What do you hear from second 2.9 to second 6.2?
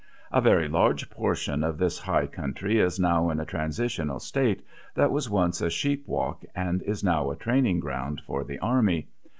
now in a transitional state, that was once a sheep